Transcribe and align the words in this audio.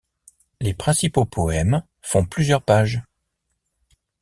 Les 0.61 0.73
principaux 0.73 1.25
poèmes 1.25 1.83
font 2.01 2.25
plusieurs 2.25 2.63
pages. 2.63 3.03